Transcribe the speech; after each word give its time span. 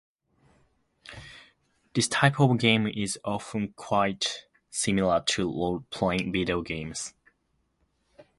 This 1.93 2.07
type 2.07 2.39
of 2.39 2.57
game 2.57 2.87
is 2.87 3.19
often 3.23 3.73
quite 3.75 4.47
similar 4.71 5.21
to 5.27 5.43
role-playing 5.47 6.31
video 6.33 6.63
games. 6.63 7.13